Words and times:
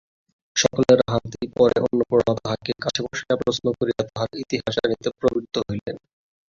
সকলের 0.55 0.99
আহারাদির 1.05 1.49
পরে 1.57 1.77
অন্নপূর্ণা 1.85 2.33
তাহাকে 2.37 2.71
কাছে 2.83 2.99
বসাইয়া 3.05 3.35
প্রশ্ন 3.41 3.65
করিয়া 3.77 4.01
তাহার 4.07 4.31
ইতিহাস 4.43 4.73
জানিতে 4.77 5.09
প্রবৃত্ত 5.19 5.55
হইলেন। 5.67 5.95